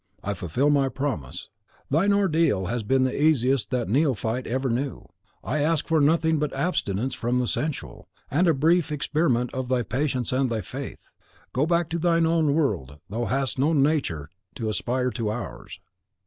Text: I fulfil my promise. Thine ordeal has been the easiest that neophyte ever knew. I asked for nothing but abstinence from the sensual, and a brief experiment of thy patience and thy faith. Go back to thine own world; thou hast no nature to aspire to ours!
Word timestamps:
I 0.23 0.33
fulfil 0.33 0.71
my 0.71 0.89
promise. 0.89 1.49
Thine 1.91 2.11
ordeal 2.11 2.65
has 2.65 2.81
been 2.81 3.03
the 3.03 3.15
easiest 3.21 3.69
that 3.69 3.87
neophyte 3.87 4.47
ever 4.47 4.67
knew. 4.67 5.07
I 5.43 5.59
asked 5.59 5.87
for 5.87 6.01
nothing 6.01 6.39
but 6.39 6.51
abstinence 6.53 7.13
from 7.13 7.37
the 7.39 7.45
sensual, 7.45 8.07
and 8.31 8.47
a 8.47 8.55
brief 8.55 8.91
experiment 8.91 9.53
of 9.53 9.67
thy 9.69 9.83
patience 9.83 10.31
and 10.33 10.49
thy 10.49 10.61
faith. 10.61 11.11
Go 11.53 11.67
back 11.67 11.87
to 11.91 11.99
thine 11.99 12.25
own 12.25 12.55
world; 12.55 12.97
thou 13.11 13.25
hast 13.25 13.59
no 13.59 13.73
nature 13.73 14.31
to 14.55 14.69
aspire 14.69 15.11
to 15.11 15.29
ours! 15.29 15.79